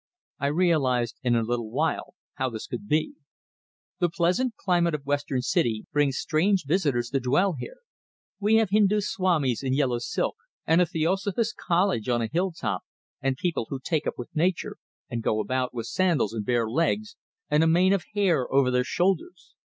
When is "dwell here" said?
7.19-7.75